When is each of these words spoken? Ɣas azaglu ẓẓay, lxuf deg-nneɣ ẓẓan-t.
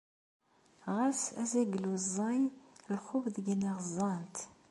Ɣas 0.95 1.21
azaglu 1.41 1.93
ẓẓay, 2.07 2.41
lxuf 2.93 3.25
deg-nneɣ 3.35 3.77
ẓẓan-t. 3.87 4.37